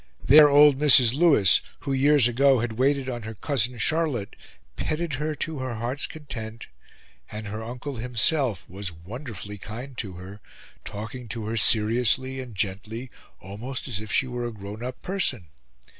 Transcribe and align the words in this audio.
There 0.25 0.49
old 0.49 0.79
Mrs. 0.79 1.13
Louis, 1.13 1.61
who, 1.81 1.93
years 1.93 2.27
ago, 2.27 2.57
had 2.61 2.73
waited 2.79 3.07
on 3.07 3.21
her 3.21 3.35
Cousin 3.35 3.77
Charlotte, 3.77 4.35
petted 4.75 5.13
her 5.21 5.35
to 5.35 5.59
her 5.59 5.75
heart's 5.75 6.07
content; 6.07 6.65
and 7.31 7.45
her 7.49 7.61
uncle 7.63 7.97
himself 7.97 8.67
was 8.67 8.91
wonderfully 8.91 9.59
kind 9.59 9.95
to 9.99 10.13
her, 10.13 10.41
talking 10.83 11.27
to 11.27 11.45
her 11.45 11.55
seriously 11.55 12.39
and 12.41 12.55
gently, 12.55 13.11
almost 13.39 13.87
as 13.87 14.01
if 14.01 14.11
she 14.11 14.25
were 14.25 14.47
a 14.47 14.51
grown 14.51 14.81
up 14.83 14.99
person. 15.03 15.49